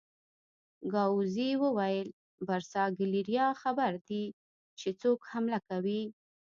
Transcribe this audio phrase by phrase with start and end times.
[0.91, 2.07] ګاووزي وویل:
[2.47, 4.23] برساګلیریا خبر دي
[4.79, 6.01] چې څوک حمله کوي؟